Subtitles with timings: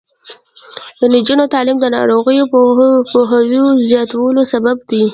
[0.99, 2.45] د نجونو تعلیم د ناروغیو
[3.11, 5.03] پوهاوي زیاتولو سبب دی.